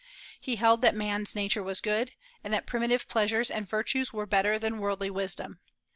[0.39, 2.13] He held that man's nature was good,
[2.43, 5.59] and that primitive pleasures and virtues were better than worldly wisdom.